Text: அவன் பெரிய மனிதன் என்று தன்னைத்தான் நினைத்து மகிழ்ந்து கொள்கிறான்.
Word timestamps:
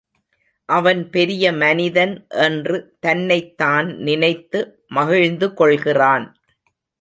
அவன் 0.69 1.01
பெரிய 1.09 1.51
மனிதன் 1.53 2.13
என்று 2.29 2.77
தன்னைத்தான் 2.99 3.87
நினைத்து 3.99 4.61
மகிழ்ந்து 4.89 5.49
கொள்கிறான். 5.53 6.27